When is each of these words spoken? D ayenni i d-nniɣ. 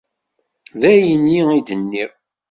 D 0.79 0.81
ayenni 0.91 1.41
i 1.57 1.59
d-nniɣ. 1.67 2.11